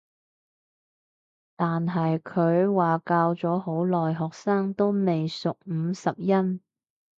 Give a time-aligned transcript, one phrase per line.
[1.55, 6.59] 但係佢話教咗好耐學生都未熟五十音